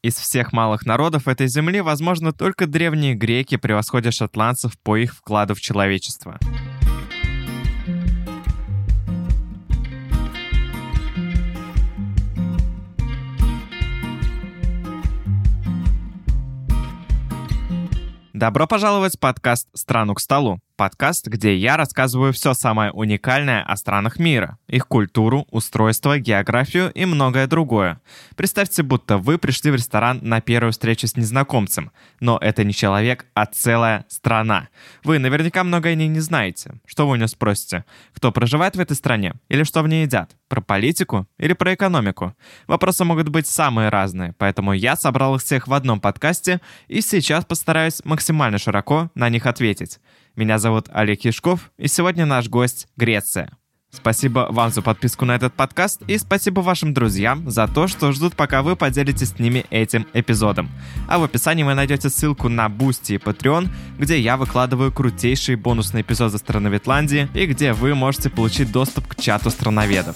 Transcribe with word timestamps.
Из 0.00 0.14
всех 0.14 0.52
малых 0.52 0.86
народов 0.86 1.26
этой 1.26 1.48
земли, 1.48 1.80
возможно, 1.80 2.32
только 2.32 2.68
древние 2.68 3.14
греки 3.14 3.56
превосходят 3.56 4.14
шотландцев 4.14 4.78
по 4.80 4.96
их 4.96 5.12
вкладу 5.12 5.56
в 5.56 5.60
человечество. 5.60 6.38
Добро 18.32 18.68
пожаловать 18.68 19.16
в 19.16 19.18
подкаст 19.18 19.68
«Страну 19.74 20.14
к 20.14 20.20
столу». 20.20 20.60
Подкаст, 20.78 21.26
где 21.26 21.56
я 21.56 21.76
рассказываю 21.76 22.32
все 22.32 22.54
самое 22.54 22.92
уникальное 22.92 23.64
о 23.64 23.76
странах 23.76 24.20
мира, 24.20 24.58
их 24.68 24.86
культуру, 24.86 25.44
устройство, 25.50 26.20
географию 26.20 26.92
и 26.92 27.04
многое 27.04 27.48
другое. 27.48 28.00
Представьте, 28.36 28.84
будто 28.84 29.18
вы 29.18 29.38
пришли 29.38 29.72
в 29.72 29.74
ресторан 29.74 30.20
на 30.22 30.40
первую 30.40 30.70
встречу 30.70 31.08
с 31.08 31.16
незнакомцем, 31.16 31.90
но 32.20 32.38
это 32.40 32.62
не 32.62 32.72
человек, 32.72 33.26
а 33.34 33.46
целая 33.46 34.04
страна. 34.08 34.68
Вы 35.02 35.18
наверняка 35.18 35.64
многое 35.64 35.94
о 35.94 35.96
ней 35.96 36.06
не 36.06 36.20
знаете. 36.20 36.74
Что 36.86 37.08
вы 37.08 37.14
у 37.14 37.16
него 37.16 37.26
спросите? 37.26 37.84
Кто 38.14 38.30
проживает 38.30 38.76
в 38.76 38.80
этой 38.80 38.94
стране? 38.94 39.34
Или 39.48 39.64
что 39.64 39.82
в 39.82 39.88
ней 39.88 40.04
едят? 40.04 40.36
Про 40.46 40.60
политику 40.60 41.26
или 41.38 41.54
про 41.54 41.74
экономику? 41.74 42.36
Вопросы 42.68 43.04
могут 43.04 43.30
быть 43.30 43.48
самые 43.48 43.88
разные, 43.88 44.32
поэтому 44.38 44.74
я 44.74 44.94
собрал 44.94 45.34
их 45.34 45.42
всех 45.42 45.66
в 45.66 45.74
одном 45.74 46.00
подкасте 46.00 46.60
и 46.86 47.00
сейчас 47.00 47.44
постараюсь 47.44 48.00
максимально 48.04 48.58
широко 48.58 49.10
на 49.16 49.28
них 49.28 49.44
ответить. 49.44 49.98
Меня 50.38 50.60
зовут 50.60 50.86
Олег 50.92 51.24
Яшков, 51.24 51.72
и 51.78 51.88
сегодня 51.88 52.24
наш 52.24 52.48
гость— 52.48 52.86
Греция. 52.96 53.50
Спасибо 53.90 54.46
вам 54.50 54.70
за 54.70 54.82
подписку 54.82 55.24
на 55.24 55.34
этот 55.34 55.52
подкаст 55.52 56.02
и 56.06 56.16
спасибо 56.16 56.60
вашим 56.60 56.94
друзьям 56.94 57.50
за 57.50 57.66
то, 57.66 57.88
что 57.88 58.12
ждут, 58.12 58.36
пока 58.36 58.62
вы 58.62 58.76
поделитесь 58.76 59.30
с 59.30 59.38
ними 59.40 59.66
этим 59.70 60.06
эпизодом. 60.14 60.70
А 61.08 61.18
в 61.18 61.24
описании 61.24 61.64
вы 61.64 61.74
найдете 61.74 62.08
ссылку 62.08 62.48
на 62.48 62.66
Boosty 62.66 63.16
и 63.16 63.18
Patreon, 63.18 63.68
где 63.98 64.20
я 64.20 64.36
выкладываю 64.36 64.92
крутейшие 64.92 65.56
бонусные 65.56 66.02
эпизоды 66.02 66.38
Страноветландии 66.38 67.28
и 67.34 67.44
где 67.46 67.72
вы 67.72 67.96
можете 67.96 68.30
получить 68.30 68.70
доступ 68.70 69.08
к 69.08 69.20
чату 69.20 69.50
страноведов. 69.50 70.14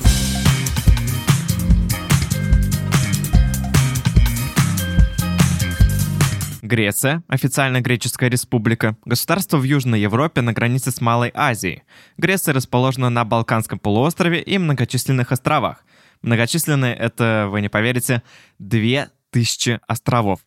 Греция, 6.72 7.22
официально 7.28 7.82
Греческая 7.82 8.30
республика, 8.30 8.96
государство 9.04 9.58
в 9.58 9.62
Южной 9.62 10.00
Европе 10.00 10.40
на 10.40 10.54
границе 10.54 10.90
с 10.90 11.02
Малой 11.02 11.30
Азией. 11.34 11.82
Греция 12.16 12.54
расположена 12.54 13.10
на 13.10 13.26
Балканском 13.26 13.78
полуострове 13.78 14.40
и 14.40 14.56
многочисленных 14.56 15.32
островах. 15.32 15.84
Многочисленные— 16.22 16.94
это, 16.98 17.48
вы 17.50 17.60
не 17.60 17.68
поверите, 17.68 18.22
2000 18.58 19.80
островов. 19.86 20.40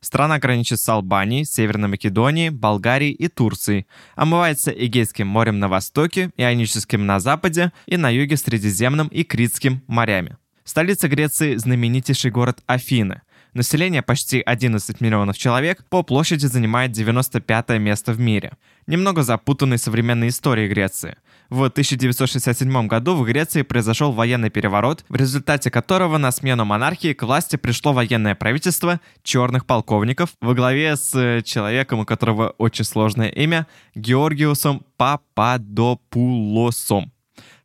Страна 0.00 0.38
граничит 0.38 0.80
с 0.80 0.88
Албанией, 0.88 1.44
Северной 1.44 1.90
Македонией, 1.90 2.48
Болгарией 2.48 3.12
и 3.12 3.28
Турцией. 3.28 3.86
Омывается 4.14 4.70
Эгейским 4.70 5.26
морем 5.26 5.58
на 5.58 5.68
востоке, 5.68 6.30
Ионическим 6.38 7.04
на 7.04 7.20
западе 7.20 7.70
и 7.84 7.98
на 7.98 8.08
юге 8.08 8.38
Средиземным 8.38 9.08
и 9.08 9.24
Критским 9.24 9.82
морями. 9.88 10.38
Столица 10.64 11.08
Греции– 11.08 11.54
знаменитейший 11.56 12.30
город 12.30 12.62
Афины. 12.66 13.20
Население 13.56 14.02
почти 14.02 14.42
11 14.42 15.00
миллионов 15.00 15.38
человек 15.38 15.82
по 15.88 16.02
площади 16.02 16.44
занимает 16.44 16.92
95 16.92 17.70
место 17.78 18.12
в 18.12 18.20
мире. 18.20 18.52
Немного 18.86 19.22
запутанной 19.22 19.78
современной 19.78 20.28
истории 20.28 20.68
Греции. 20.68 21.16
В 21.48 21.64
1967 21.64 22.86
году 22.86 23.14
в 23.14 23.24
Греции 23.24 23.62
произошел 23.62 24.12
военный 24.12 24.50
переворот, 24.50 25.06
в 25.08 25.16
результате 25.16 25.70
которого 25.70 26.18
на 26.18 26.32
смену 26.32 26.66
монархии 26.66 27.14
к 27.14 27.22
власти 27.22 27.56
пришло 27.56 27.94
военное 27.94 28.34
правительство 28.34 29.00
черных 29.22 29.64
полковников 29.64 30.34
во 30.42 30.52
главе 30.52 30.94
с 30.94 31.42
человеком, 31.42 32.00
у 32.00 32.04
которого 32.04 32.50
очень 32.58 32.84
сложное 32.84 33.30
имя, 33.30 33.66
Георгиусом 33.94 34.84
Пападопулосом. 34.98 37.10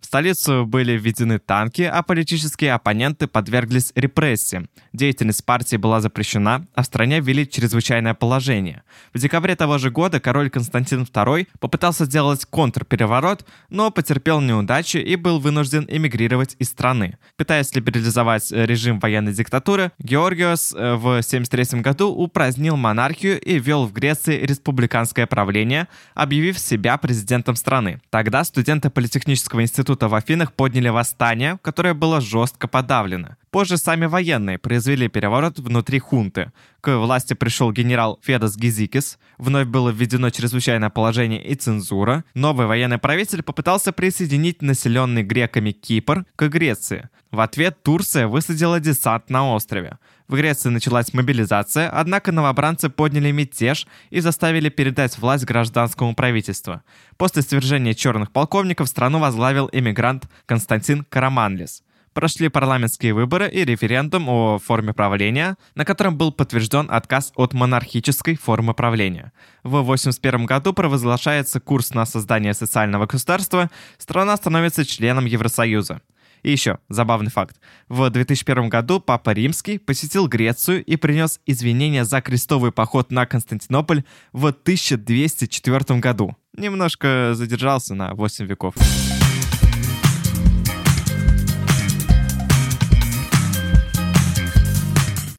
В 0.02 0.06
столицу 0.08 0.66
были 0.66 0.98
введены 0.98 1.38
танки, 1.38 1.84
а 1.84 2.02
политические 2.02 2.74
оппоненты 2.74 3.28
подверглись 3.28 3.92
репрессиям. 3.96 4.68
Деятельность 4.94 5.46
партии 5.46 5.76
была 5.78 6.02
запрещена, 6.02 6.66
а 6.74 6.82
в 6.82 6.86
стране 6.88 7.20
ввели 7.22 7.48
чрезвычайное 7.48 8.16
положение. 8.16 8.82
В 9.14 9.20
декабре 9.20 9.56
того 9.56 9.78
же 9.78 9.92
года 9.92 10.20
король 10.20 10.50
Константин 10.50 11.04
II 11.04 11.48
попытался 11.60 12.06
сделать 12.06 12.46
контрпереворот, 12.46 13.46
но 13.70 13.92
потерпел 13.92 14.42
неудачу 14.42 14.98
и 14.98 15.16
был 15.16 15.40
вынужден 15.40 15.86
эмигрировать 15.88 16.56
из 16.58 16.70
страны. 16.70 17.18
Пытаясь 17.38 17.74
либерализовать 17.76 18.52
режим 18.52 19.00
военной 19.00 19.34
диктатуры, 19.34 19.92
Георгиос 20.00 20.74
э, 20.74 20.96
в 20.96 21.20
1973 21.20 21.82
году 21.82 22.10
упразднил 22.10 22.76
монархию 22.76 23.40
и 23.40 23.60
ввел 23.60 23.86
в 23.86 23.94
Греции 23.94 24.44
республиканское 24.44 25.28
правление, 25.28 25.88
объявив 26.16 26.58
себя 26.58 26.98
президентом 26.98 27.56
страны. 27.56 28.02
Тогда 28.10 28.44
студенты 28.44 28.90
Политехнического 28.90 29.62
института 29.62 29.91
института 29.91 30.07
в 30.07 30.16
Афинах 30.16 30.53
подняли 30.53 30.90
восстание, 30.90 31.57
которое 31.62 31.94
было 31.94 32.22
жестко 32.22 32.68
подавлено. 32.68 33.35
Позже 33.52 33.78
сами 33.78 34.07
военные 34.07 34.57
произвели 34.57 35.09
переворот 35.09 35.59
внутри 35.59 36.00
хунты. 36.00 36.52
К 36.79 36.97
власти 36.97 37.34
пришел 37.34 37.74
генерал 37.74 38.18
Федос 38.24 38.56
Гизикис, 38.56 39.19
вновь 39.38 39.68
было 39.68 39.90
введено 39.90 40.29
чрезвычайное 40.29 40.90
положение 40.90 41.44
и 41.44 41.56
цензура. 41.56 42.24
Новый 42.34 42.68
военный 42.68 42.97
правитель 42.97 43.44
попытался 43.44 43.91
присоединить 43.91 44.62
населенный 44.62 45.24
греками 45.24 45.72
Кипр 45.72 46.25
к 46.35 46.47
Греции. 46.47 47.09
В 47.31 47.41
ответ 47.41 47.84
Турция 47.84 48.28
высадила 48.28 48.79
десант 48.79 49.29
на 49.29 49.53
острове. 49.53 49.97
В 50.31 50.36
Греции 50.38 50.69
началась 50.69 51.14
мобилизация, 51.14 51.90
однако 51.90 52.31
новобранцы 52.31 52.90
подняли 52.90 53.31
мятеж 53.31 53.86
и 54.12 54.22
заставили 54.22 54.69
передать 54.69 55.18
власть 55.18 55.44
гражданскому 55.44 56.16
правительству. 56.16 56.81
После 57.18 57.42
свержения 57.42 57.94
черных 57.94 58.31
полковников 58.31 58.88
страну 58.88 59.20
возглавил 59.20 59.70
эмигрант 59.74 60.30
Константин 60.46 61.03
Караманлис. 61.09 61.84
Прошли 62.14 62.47
парламентские 62.47 63.14
выборы 63.14 63.50
и 63.50 63.66
референдум 63.66 64.30
о 64.30 64.58
форме 64.58 64.94
правления, 64.94 65.58
на 65.75 65.84
котором 65.84 66.18
был 66.18 66.31
подтвержден 66.31 66.88
отказ 66.90 67.34
от 67.36 67.52
монархической 67.52 68.38
формы 68.38 68.74
правления. 68.74 69.34
В 69.64 69.75
1981 69.75 70.46
году 70.46 70.72
провозглашается 70.72 71.59
курс 71.59 71.94
на 71.94 72.06
создание 72.06 72.53
социального 72.53 73.06
государства, 73.06 73.70
страна 73.97 74.38
становится 74.38 74.86
членом 74.86 75.25
Евросоюза. 75.25 76.00
И 76.44 76.52
еще 76.52 76.79
забавный 76.90 77.31
факт. 77.31 77.57
В 77.88 78.09
2001 78.09 78.69
году 78.69 79.00
Папа 79.00 79.31
Римский 79.31 79.78
посетил 79.78 80.28
Грецию 80.28 80.84
и 80.84 80.96
принес 80.96 81.40
извинения 81.46 82.06
за 82.06 82.22
крестовый 82.22 82.72
поход 82.72 83.12
на 83.12 83.25
Константинополь 83.25 84.03
в 84.34 84.46
1204 84.47 86.00
году. 86.00 86.35
Немножко 86.57 87.31
задержался 87.34 87.96
на 87.96 88.13
8 88.13 88.46
веков. 88.46 88.75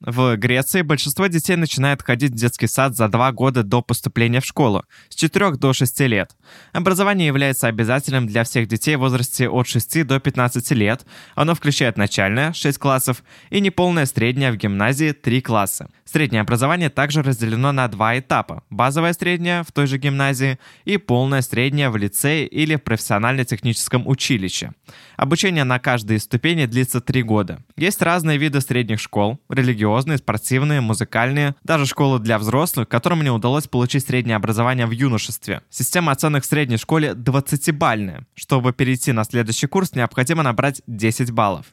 В 0.04 0.36
Греции 0.36 0.82
большинство 0.82 1.28
детей 1.28 1.54
начинает 1.54 2.02
ходить 2.02 2.32
в 2.32 2.34
детский 2.34 2.66
сад 2.66 2.96
за 2.96 3.06
два 3.08 3.30
года 3.30 3.62
до 3.62 3.82
поступления 3.82 4.40
в 4.40 4.44
школу, 4.44 4.84
с 5.08 5.14
4 5.14 5.52
до 5.52 5.72
6 5.72 6.00
лет. 6.00 6.32
Образование 6.72 7.28
является 7.28 7.68
обязательным 7.68 8.26
для 8.26 8.42
всех 8.42 8.66
детей 8.66 8.96
в 8.96 9.00
возрасте 9.00 9.48
от 9.48 9.68
6 9.68 10.04
до 10.04 10.18
15 10.18 10.72
лет. 10.72 11.06
Оно 11.36 11.54
включает 11.54 11.96
начальное, 11.96 12.52
6 12.52 12.78
классов, 12.78 13.22
и 13.50 13.60
неполное 13.60 14.06
среднее 14.06 14.50
в 14.50 14.56
гимназии 14.56 15.12
3 15.12 15.40
класса. 15.40 15.88
Среднее 16.04 16.42
образование 16.42 16.90
также 16.90 17.22
разделено 17.22 17.70
на 17.72 17.86
два 17.88 18.18
этапа. 18.18 18.64
Базовое 18.70 19.12
среднее 19.12 19.62
в 19.62 19.70
той 19.72 19.86
же 19.86 19.98
гимназии 19.98 20.58
и 20.84 20.98
полное 20.98 21.42
среднее 21.42 21.90
в 21.90 21.96
лицее 21.96 22.46
или 22.46 22.76
профессионально-техническом 22.76 24.06
училище. 24.06 24.72
Обучение 25.16 25.64
на 25.64 25.78
каждой 25.78 26.16
из 26.16 26.24
ступеней 26.24 26.66
длится 26.66 27.00
3 27.00 27.22
года. 27.22 27.64
Есть 27.76 28.02
разные 28.02 28.36
виды 28.36 28.60
средних 28.60 29.00
школ, 29.00 29.40
религиозные, 29.48 29.91
религиозные, 29.92 30.18
спортивные, 30.18 30.80
музыкальные, 30.80 31.54
даже 31.64 31.86
школы 31.86 32.18
для 32.18 32.38
взрослых, 32.38 32.88
которым 32.88 33.20
мне 33.20 33.30
удалось 33.30 33.66
получить 33.66 34.06
среднее 34.06 34.36
образование 34.36 34.86
в 34.86 34.90
юношестве. 34.90 35.62
Система 35.70 36.12
оценок 36.12 36.44
в 36.44 36.46
средней 36.46 36.78
школе 36.78 37.10
20-бальная. 37.10 38.24
Чтобы 38.34 38.72
перейти 38.72 39.12
на 39.12 39.24
следующий 39.24 39.66
курс, 39.66 39.94
необходимо 39.94 40.42
набрать 40.42 40.82
10 40.86 41.30
баллов. 41.30 41.66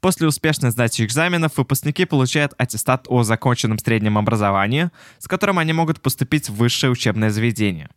После 0.00 0.26
успешной 0.26 0.70
сдачи 0.70 1.02
экзаменов 1.02 1.56
выпускники 1.56 2.04
получают 2.04 2.52
аттестат 2.58 3.06
о 3.08 3.22
законченном 3.22 3.78
среднем 3.78 4.18
образовании, 4.18 4.90
с 5.18 5.26
которым 5.26 5.58
они 5.58 5.72
могут 5.72 6.00
поступить 6.00 6.48
в 6.48 6.54
высшее 6.54 6.90
учебное 6.92 7.30
заведение. 7.30 7.88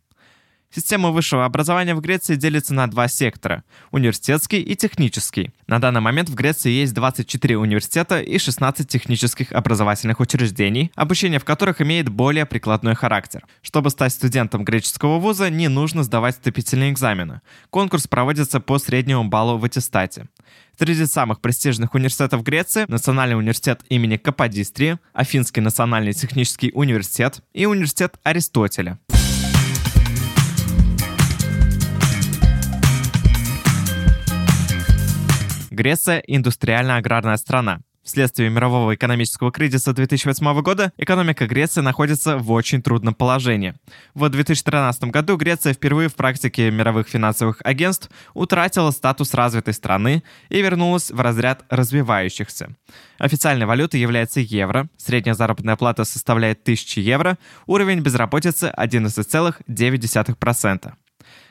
Система 0.74 1.10
высшего 1.12 1.46
образования 1.46 1.94
в 1.94 2.00
Греции 2.02 2.34
делится 2.34 2.74
на 2.74 2.86
два 2.88 3.08
сектора– 3.08 3.64
университетский 3.90 4.60
и 4.60 4.76
технический. 4.76 5.50
На 5.66 5.80
данный 5.80 6.02
момент 6.02 6.28
в 6.28 6.34
Греции 6.34 6.70
есть 6.70 6.92
24 6.92 7.56
университета 7.56 8.20
и 8.20 8.36
16 8.36 8.86
технических 8.86 9.52
образовательных 9.52 10.20
учреждений, 10.20 10.92
обучение 10.94 11.40
в 11.40 11.46
которых 11.46 11.80
имеет 11.80 12.10
более 12.10 12.44
прикладной 12.44 12.94
характер. 12.94 13.46
Чтобы 13.62 13.88
стать 13.88 14.12
студентом 14.12 14.62
греческого 14.62 15.18
вуза, 15.18 15.48
не 15.48 15.68
нужно 15.68 16.02
сдавать 16.02 16.34
вступительные 16.34 16.92
экзамены. 16.92 17.40
Конкурс 17.70 18.06
проводится 18.06 18.60
по 18.60 18.78
среднему 18.78 19.24
баллу 19.24 19.56
в 19.56 19.64
аттестате. 19.64 20.28
Среди 20.78 21.06
самых 21.06 21.40
престижных 21.40 21.94
университетов 21.94 22.42
Греции– 22.42 22.84
Национальный 22.88 23.36
университет 23.36 23.80
имени 23.88 24.18
Каподистрии, 24.18 24.98
Афинский 25.14 25.62
национальный 25.62 26.12
технический 26.12 26.70
университет 26.74 27.42
и 27.54 27.64
университет 27.64 28.16
Аристотеля. 28.22 28.98
Греция– 35.78 36.22
индустриально-аграрная 36.26 37.36
страна. 37.36 37.78
Вследствие 38.02 38.50
мирового 38.50 38.96
экономического 38.96 39.52
кризиса 39.52 39.92
2008 39.92 40.60
года 40.60 40.92
экономика 40.96 41.46
Греции 41.46 41.82
находится 41.82 42.36
в 42.36 42.50
очень 42.50 42.82
трудном 42.82 43.14
положении. 43.14 43.74
В 44.12 44.28
2013 44.28 45.04
году 45.04 45.36
Греция 45.36 45.74
впервые 45.74 46.08
в 46.08 46.16
практике 46.16 46.72
мировых 46.72 47.06
финансовых 47.06 47.60
агентств 47.62 48.10
утратила 48.34 48.90
статус 48.90 49.34
развитой 49.34 49.72
страны 49.72 50.24
и 50.48 50.60
вернулась 50.60 51.12
в 51.12 51.20
разряд 51.20 51.64
развивающихся. 51.70 52.74
Официальной 53.18 53.66
валютой 53.66 54.00
является 54.00 54.40
евро, 54.40 54.88
средняя 54.96 55.36
заработная 55.36 55.76
плата 55.76 56.02
составляет 56.02 56.62
1000 56.62 57.02
евро, 57.02 57.38
уровень 57.66 58.00
безработицы 58.00 58.74
11,9%. 58.76 60.92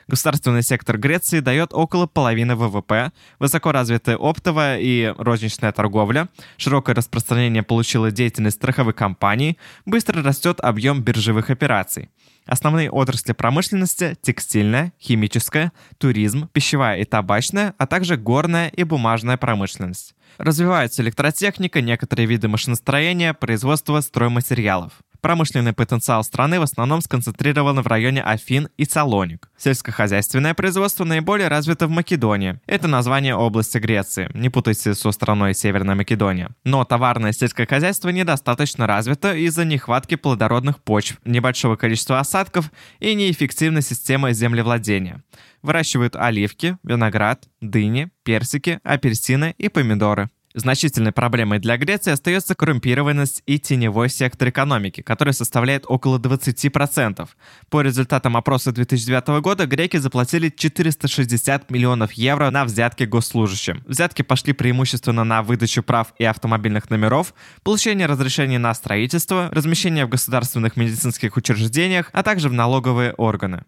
Государственный 0.08 0.62
сектор 0.62 0.96
Греции 0.96 1.40
дает 1.40 1.74
около 1.74 2.06
половины 2.06 2.56
ВВП, 2.56 3.12
высоко 3.38 3.72
развитая 3.72 4.16
оптовая 4.16 4.78
и 4.80 5.14
розничная 5.18 5.70
торговля, 5.70 6.28
широкое 6.56 6.94
распространение 6.94 7.62
получила 7.62 8.10
деятельность 8.10 8.56
страховых 8.56 8.96
компаний, 8.96 9.58
быстро 9.84 10.22
растет 10.22 10.60
объем 10.60 11.02
биржевых 11.02 11.50
операций. 11.50 12.08
Основные 12.46 12.90
отрасли 12.90 13.34
промышленности– 13.34 14.16
текстильная, 14.22 14.94
химическая, 14.98 15.72
туризм, 15.98 16.48
пищевая 16.48 16.98
и 17.00 17.04
табачная, 17.04 17.74
а 17.76 17.86
также 17.86 18.16
горная 18.16 18.68
и 18.68 18.84
бумажная 18.84 19.36
промышленность. 19.36 20.14
Развивается 20.38 21.02
электротехника, 21.02 21.82
некоторые 21.82 22.26
виды 22.26 22.48
машиностроения, 22.48 23.34
производство 23.34 24.00
стройматериалов. 24.00 24.92
Промышленный 25.20 25.72
потенциал 25.72 26.22
страны 26.22 26.60
в 26.60 26.62
основном 26.62 27.00
сконцентрирован 27.00 27.80
в 27.80 27.86
районе 27.86 28.22
Афин 28.22 28.68
и 28.76 28.84
Салоник. 28.84 29.50
Сельскохозяйственное 29.56 30.54
производство 30.54 31.04
наиболее 31.04 31.48
развито 31.48 31.88
в 31.88 31.90
Македонии. 31.90 32.60
Это 32.66 32.86
название 32.86 33.34
области 33.34 33.78
Греции, 33.78 34.30
не 34.34 34.48
путайте 34.48 34.94
со 34.94 35.10
страной 35.10 35.54
Северная 35.54 35.96
Македония. 35.96 36.50
Но 36.64 36.84
товарное 36.84 37.32
сельское 37.32 37.66
хозяйство 37.66 38.10
недостаточно 38.10 38.86
развито 38.86 39.34
из-за 39.34 39.64
нехватки 39.64 40.14
плодородных 40.14 40.80
почв, 40.82 41.18
небольшого 41.24 41.74
количества 41.74 42.20
осадков 42.20 42.70
и 43.00 43.14
неэффективной 43.14 43.82
системы 43.82 44.32
землевладения. 44.32 45.24
Выращивают 45.62 46.14
оливки, 46.14 46.78
виноград, 46.84 47.48
дыни, 47.60 48.10
персики, 48.22 48.78
апельсины 48.84 49.54
и 49.58 49.68
помидоры. 49.68 50.30
Значительной 50.54 51.12
проблемой 51.12 51.58
для 51.58 51.76
Греции 51.76 52.10
остается 52.10 52.54
коррумпированность 52.54 53.42
и 53.46 53.58
теневой 53.58 54.08
сектор 54.08 54.48
экономики, 54.48 55.02
который 55.02 55.34
составляет 55.34 55.84
около 55.86 56.18
20%. 56.18 57.28
По 57.68 57.80
результатам 57.82 58.36
опроса 58.36 58.72
2009 58.72 59.42
года 59.42 59.66
греки 59.66 59.98
заплатили 59.98 60.48
460 60.48 61.70
миллионов 61.70 62.12
евро 62.12 62.50
на 62.50 62.64
взятки 62.64 63.04
госслужащим. 63.04 63.84
Взятки 63.86 64.22
пошли 64.22 64.54
преимущественно 64.54 65.24
на 65.24 65.42
выдачу 65.42 65.82
прав 65.82 66.14
и 66.18 66.24
автомобильных 66.24 66.88
номеров, 66.88 67.34
получение 67.62 68.06
разрешений 68.06 68.58
на 68.58 68.72
строительство, 68.74 69.50
размещение 69.52 70.06
в 70.06 70.08
государственных 70.08 70.76
медицинских 70.76 71.36
учреждениях, 71.36 72.08
а 72.12 72.22
также 72.22 72.48
в 72.48 72.54
налоговые 72.54 73.12
органы. 73.12 73.64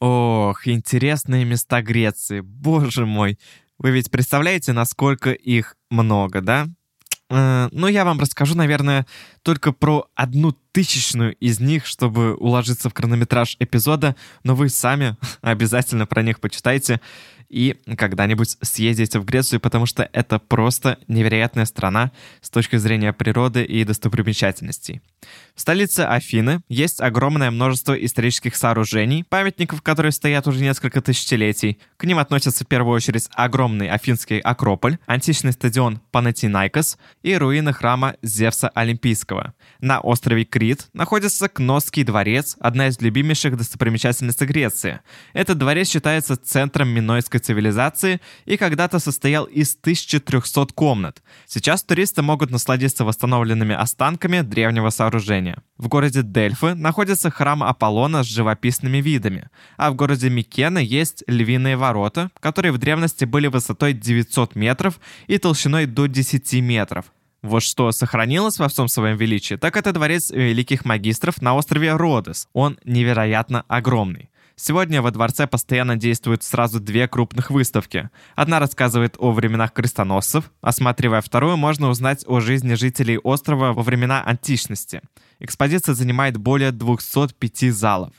Ох, 0.00 0.66
интересные 0.66 1.44
места 1.44 1.82
Греции. 1.82 2.40
Боже 2.40 3.04
мой. 3.04 3.38
Вы 3.78 3.90
ведь 3.90 4.10
представляете, 4.10 4.72
насколько 4.72 5.30
их 5.30 5.76
много, 5.90 6.40
да? 6.40 6.68
Э, 7.28 7.68
ну, 7.70 7.86
я 7.86 8.06
вам 8.06 8.18
расскажу, 8.18 8.56
наверное, 8.56 9.06
только 9.42 9.72
про 9.72 10.08
одну 10.14 10.52
тысячную 10.72 11.34
из 11.36 11.60
них, 11.60 11.84
чтобы 11.84 12.34
уложиться 12.34 12.88
в 12.88 12.94
хронометраж 12.94 13.56
эпизода, 13.58 14.16
но 14.42 14.54
вы 14.54 14.70
сами 14.70 15.16
обязательно 15.42 16.06
про 16.06 16.22
них 16.22 16.40
почитайте 16.40 17.00
и 17.50 17.76
когда-нибудь 17.96 18.56
съездите 18.62 19.18
в 19.18 19.26
Грецию, 19.26 19.60
потому 19.60 19.84
что 19.84 20.08
это 20.12 20.38
просто 20.38 20.98
невероятная 21.08 21.66
страна 21.66 22.12
с 22.40 22.48
точки 22.48 22.76
зрения 22.76 23.12
природы 23.12 23.64
и 23.64 23.84
достопримечательностей. 23.84 25.02
В 25.54 25.60
столице 25.60 26.00
Афины 26.00 26.62
есть 26.70 27.02
огромное 27.02 27.50
множество 27.50 27.92
исторических 27.92 28.56
сооружений, 28.56 29.24
памятников, 29.24 29.82
которые 29.82 30.10
стоят 30.10 30.46
уже 30.46 30.62
несколько 30.62 31.02
тысячелетий. 31.02 31.78
К 31.98 32.04
ним 32.04 32.18
относятся 32.18 32.64
в 32.64 32.66
первую 32.66 32.96
очередь 32.96 33.28
огромный 33.32 33.90
Афинский 33.90 34.40
Акрополь, 34.40 34.96
античный 35.04 35.52
стадион 35.52 36.00
Панатинаикос 36.12 36.96
и 37.22 37.34
руины 37.36 37.74
храма 37.74 38.16
Зевса 38.22 38.70
Олимпийского. 38.70 39.52
На 39.80 40.00
острове 40.00 40.46
Крит 40.46 40.88
находится 40.94 41.48
Кносский 41.50 42.04
дворец, 42.04 42.56
одна 42.58 42.88
из 42.88 42.98
любимейших 43.02 43.58
достопримечательностей 43.58 44.46
Греции. 44.46 45.00
Этот 45.34 45.58
дворец 45.58 45.90
считается 45.90 46.38
центром 46.38 46.88
минойской 46.88 47.38
цивилизации 47.38 48.22
и 48.46 48.56
когда-то 48.56 48.98
состоял 48.98 49.44
из 49.44 49.76
1300 49.76 50.72
комнат. 50.74 51.22
Сейчас 51.46 51.82
туристы 51.82 52.22
могут 52.22 52.50
насладиться 52.50 53.04
восстановленными 53.04 53.74
останками 53.74 54.40
древнего 54.40 54.88
сооружения. 54.88 55.09
В 55.76 55.88
городе 55.88 56.22
Дельфы 56.22 56.74
находится 56.74 57.30
храм 57.30 57.62
Аполлона 57.62 58.22
с 58.22 58.26
живописными 58.26 58.98
видами, 58.98 59.48
а 59.76 59.90
в 59.90 59.94
городе 59.94 60.30
Микена 60.30 60.80
есть 60.80 61.24
львиные 61.26 61.76
ворота, 61.76 62.30
которые 62.40 62.72
в 62.72 62.78
древности 62.78 63.24
были 63.24 63.48
высотой 63.48 63.92
900 63.92 64.54
метров 64.56 65.00
и 65.26 65.38
толщиной 65.38 65.86
до 65.86 66.06
10 66.06 66.52
метров. 66.62 67.12
Вот 67.42 67.62
что 67.62 67.90
сохранилось 67.90 68.58
во 68.58 68.68
всем 68.68 68.88
своем 68.88 69.16
величии, 69.16 69.54
так 69.54 69.76
это 69.76 69.92
дворец 69.92 70.30
великих 70.30 70.84
магистров 70.84 71.40
на 71.40 71.54
острове 71.54 71.94
Родос. 71.96 72.48
Он 72.52 72.78
невероятно 72.84 73.64
огромный. 73.66 74.30
Сегодня 74.62 75.00
во 75.00 75.10
дворце 75.10 75.46
постоянно 75.46 75.96
действуют 75.96 76.42
сразу 76.42 76.80
две 76.80 77.08
крупных 77.08 77.50
выставки. 77.50 78.10
Одна 78.36 78.58
рассказывает 78.58 79.14
о 79.18 79.32
временах 79.32 79.72
крестоносцев, 79.72 80.52
осматривая 80.60 81.22
вторую, 81.22 81.56
можно 81.56 81.88
узнать 81.88 82.24
о 82.26 82.40
жизни 82.40 82.74
жителей 82.74 83.16
острова 83.16 83.72
во 83.72 83.82
времена 83.82 84.22
античности. 84.22 85.00
Экспозиция 85.38 85.94
занимает 85.94 86.36
более 86.36 86.72
205 86.72 87.72
залов. 87.72 88.12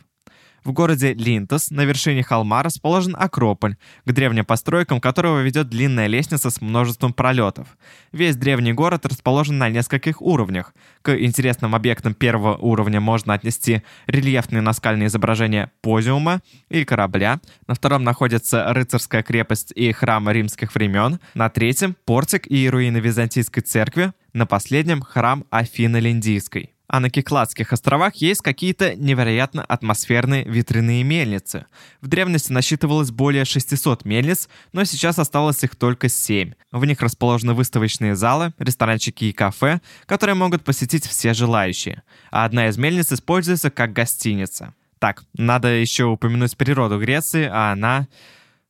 В 0.64 0.74
городе 0.74 1.14
Линтос 1.14 1.72
на 1.72 1.86
вершине 1.86 2.22
холма 2.22 2.62
расположен 2.62 3.16
Акрополь, 3.18 3.78
к 4.06 4.12
древним 4.12 4.46
постройкам 4.46 5.02
которого 5.02 5.40
ведет 5.42 5.70
длинная 5.70 6.06
лестница 6.06 6.52
с 6.52 6.62
множеством 6.62 7.14
пролетов. 7.14 7.68
Весь 8.12 8.36
древний 8.36 8.72
город 8.72 9.08
расположен 9.08 9.58
на 9.58 9.70
нескольких 9.70 10.22
уровнях. 10.22 10.76
К 11.02 11.20
интересным 11.20 11.74
объектам 11.74 12.14
первого 12.14 12.58
уровня 12.58 13.02
можно 13.02 13.34
отнести 13.34 13.82
рельефные 14.06 14.62
наскальные 14.62 15.08
изображения 15.08 15.72
позиума 15.82 16.42
и 16.70 16.86
корабля. 16.86 17.40
На 17.66 17.74
втором 17.74 18.04
находится 18.04 18.72
рыцарская 18.72 19.24
крепость 19.24 19.72
и 19.76 19.92
храм 19.92 20.30
римских 20.30 20.76
времен. 20.76 21.20
На 21.34 21.50
третьем— 21.50 21.96
портик 22.06 22.46
и 22.52 22.70
руины 22.70 22.98
Византийской 22.98 23.64
церкви. 23.64 24.14
На 24.34 24.46
последнем— 24.46 25.02
храм 25.02 25.44
Афины 25.50 25.98
Линдийской. 25.98 26.70
А 26.92 27.00
на 27.00 27.10
Кикладских 27.10 27.72
островах 27.72 28.16
есть 28.16 28.42
какие-то 28.42 28.96
невероятно 28.96 29.64
атмосферные 29.64 30.44
ветряные 30.44 31.04
мельницы. 31.04 31.68
В 32.02 32.08
древности 32.08 32.52
насчитывалось 32.52 33.12
более 33.12 33.46
600 33.46 34.04
мельниц, 34.04 34.50
но 34.74 34.84
сейчас 34.84 35.18
осталось 35.18 35.64
их 35.64 35.78
только 35.78 36.10
7. 36.10 36.52
В 36.74 36.84
них 36.84 37.00
расположены 37.00 37.54
выставочные 37.54 38.18
залы, 38.18 38.52
ресторанчики 38.60 39.24
и 39.24 39.32
кафе, 39.32 39.80
которые 40.06 40.36
могут 40.36 40.66
посетить 40.66 41.08
все 41.08 41.34
желающие. 41.34 42.04
А 42.30 42.44
одна 42.44 42.68
из 42.68 42.78
мельниц 42.78 43.10
используется 43.14 43.72
как 43.72 43.94
гостиница. 43.94 44.74
Так, 45.00 45.24
надо 45.34 45.70
еще 45.70 46.04
упомянуть 46.04 46.58
природу 46.58 47.00
Греции, 47.00 47.50
а 47.50 47.72
она... 47.72 48.10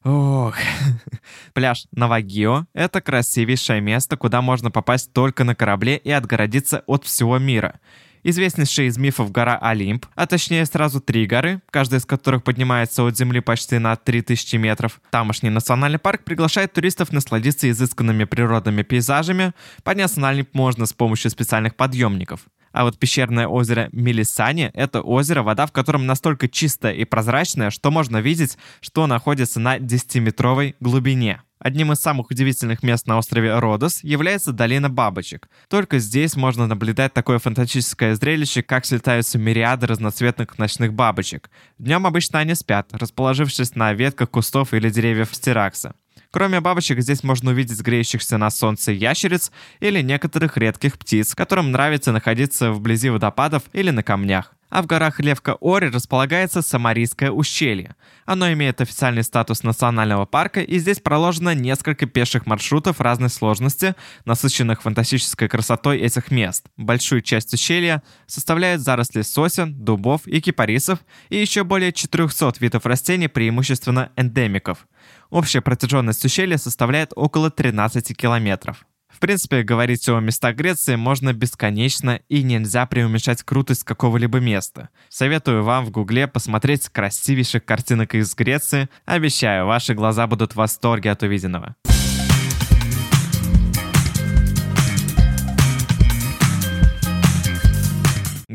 Ох, 0.03 0.57
пляж 1.53 1.87
Навагио— 1.91 2.67
это 2.75 3.01
красивейшее 3.01 3.81
место, 3.81 4.15
куда 4.15 4.43
можно 4.43 4.69
попасть 4.69 5.11
только 5.11 5.43
на 5.43 5.55
корабле 5.55 5.97
и 5.97 6.11
отгородиться 6.11 6.83
от 6.85 7.03
всего 7.05 7.39
мира. 7.39 7.79
Известнейшая 8.23 8.87
из 8.87 8.97
мифов 8.97 9.31
гора 9.31 9.57
Олимп, 9.57 10.05
а 10.15 10.27
точнее 10.27 10.65
сразу 10.65 11.01
три 11.01 11.25
горы, 11.25 11.61
каждая 11.71 11.99
из 11.99 12.05
которых 12.05 12.43
поднимается 12.43 13.03
от 13.03 13.17
земли 13.17 13.39
почти 13.39 13.79
на 13.79 13.95
3000 13.95 14.57
метров. 14.57 15.01
Тамошний 15.09 15.49
национальный 15.49 15.97
парк 15.97 16.23
приглашает 16.23 16.73
туристов 16.73 17.11
насладиться 17.11 17.69
изысканными 17.69 18.25
природными 18.25 18.83
пейзажами. 18.83 19.53
Подняться 19.83 20.19
на 20.19 20.29
Олимп 20.29 20.53
можно 20.53 20.85
с 20.85 20.93
помощью 20.93 21.31
специальных 21.31 21.75
подъемников. 21.75 22.41
А 22.71 22.83
вот 22.83 22.97
пещерное 22.99 23.47
озеро 23.47 23.89
Мелисани— 23.91 24.71
это 24.73 25.01
озеро, 25.01 25.43
вода 25.43 25.65
в 25.65 25.71
котором 25.71 26.05
настолько 26.05 26.47
чистая 26.47 26.93
и 26.93 27.05
прозрачная, 27.05 27.69
что 27.69 27.91
можно 27.91 28.21
видеть, 28.21 28.57
что 28.79 29.07
находится 29.07 29.59
на 29.59 29.77
10-метровой 29.77 30.75
глубине. 30.79 31.41
Одним 31.61 31.91
из 31.91 31.99
самых 31.99 32.31
удивительных 32.31 32.81
мест 32.81 33.05
на 33.05 33.19
острове 33.19 33.59
Родос 33.59 34.03
является 34.03 34.51
долина 34.51 34.89
бабочек. 34.89 35.47
Только 35.69 35.99
здесь 35.99 36.35
можно 36.35 36.65
наблюдать 36.65 37.13
такое 37.13 37.37
фантастическое 37.37 38.15
зрелище, 38.15 38.63
как 38.63 38.83
слетаются 38.83 39.37
мириады 39.37 39.85
разноцветных 39.85 40.57
ночных 40.57 40.91
бабочек. 40.93 41.51
Днем 41.77 42.07
обычно 42.07 42.39
они 42.39 42.55
спят, 42.55 42.89
расположившись 42.93 43.75
на 43.75 43.93
ветках 43.93 44.31
кустов 44.31 44.73
или 44.73 44.89
деревьев 44.89 45.29
стиракса. 45.33 45.93
Кроме 46.31 46.61
бабочек, 46.61 46.99
здесь 47.01 47.23
можно 47.23 47.51
увидеть 47.51 47.81
греющихся 47.81 48.39
на 48.39 48.49
солнце 48.49 48.93
ящериц 48.93 49.51
или 49.81 50.01
некоторых 50.01 50.57
редких 50.57 50.97
птиц, 50.97 51.35
которым 51.35 51.71
нравится 51.71 52.11
находиться 52.11 52.71
вблизи 52.71 53.11
водопадов 53.11 53.63
или 53.73 53.91
на 53.91 54.01
камнях. 54.01 54.55
А 54.71 54.81
в 54.81 54.87
горах 54.87 55.19
Левка-Ори 55.19 55.89
располагается 55.89 56.61
Самарийское 56.61 57.29
ущелье. 57.29 57.95
Оно 58.25 58.51
имеет 58.53 58.79
официальный 58.79 59.23
статус 59.23 59.63
национального 59.63 60.25
парка, 60.25 60.61
и 60.61 60.79
здесь 60.79 61.01
проложено 61.01 61.53
несколько 61.53 62.05
пеших 62.05 62.45
маршрутов 62.45 63.01
разной 63.01 63.29
сложности, 63.29 63.95
насыщенных 64.23 64.81
фантастической 64.81 65.49
красотой 65.49 65.99
этих 65.99 66.31
мест. 66.31 66.67
Большую 66.77 67.21
часть 67.21 67.53
ущелья 67.53 68.01
составляют 68.27 68.81
заросли 68.81 69.23
сосен, 69.23 69.75
дубов 69.75 70.25
и 70.25 70.39
кипарисов, 70.39 70.99
и 71.27 71.35
еще 71.35 71.65
более 71.65 71.91
400 71.91 72.53
видов 72.61 72.85
растений, 72.85 73.27
преимущественно 73.27 74.11
эндемиков. 74.15 74.87
Общая 75.29 75.59
протяженность 75.59 76.23
ущелья 76.23 76.57
составляет 76.57 77.11
около 77.13 77.51
13 77.51 78.15
километров. 78.15 78.85
Принципе, 79.21 79.61
говорить 79.61 80.09
о 80.09 80.19
местах 80.19 80.55
Греции 80.55 80.95
можно 80.95 81.31
бесконечно 81.31 82.21
и 82.27 82.41
нельзя 82.41 82.87
преуменьшать 82.87 83.43
крутость 83.43 83.83
какого-либо 83.83 84.39
места. 84.39 84.89
Советую 85.09 85.63
вам 85.63 85.85
в 85.85 85.91
гугле 85.91 86.25
посмотреть 86.25 86.89
красивейших 86.89 87.63
картинок 87.63 88.15
из 88.15 88.33
Греции. 88.33 88.89
Обещаю, 89.05 89.67
ваши 89.67 89.93
глаза 89.93 90.25
будут 90.25 90.53
в 90.53 90.55
восторге 90.55 91.11
от 91.11 91.21
увиденного. 91.21 91.75